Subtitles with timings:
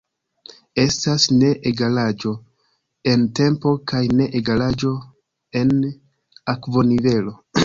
[0.83, 2.31] Estas ne-egalaĵo
[3.13, 4.95] en tempo kaj ne-egalaĵo
[5.63, 5.71] en
[6.57, 7.37] akvonivelo.